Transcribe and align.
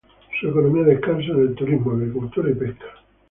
Su 0.39 0.49
economía 0.49 0.81
descansa 0.81 1.31
en 1.31 1.41
el 1.41 1.53
turismo, 1.53 1.91
agricultura 1.91 2.49
y 2.49 2.55
pesca. 2.55 2.87